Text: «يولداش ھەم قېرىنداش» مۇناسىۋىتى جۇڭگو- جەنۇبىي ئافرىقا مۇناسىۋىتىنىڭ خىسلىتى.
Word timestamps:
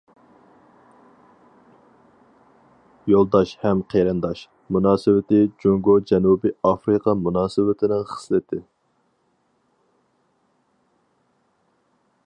«يولداش 3.11 3.51
ھەم 3.65 3.83
قېرىنداش» 3.93 4.41
مۇناسىۋىتى 4.77 5.43
جۇڭگو- 5.65 5.99
جەنۇبىي 6.13 6.55
ئافرىقا 6.71 7.15
مۇناسىۋىتىنىڭ 7.27 8.03
خىسلىتى. 8.15 8.65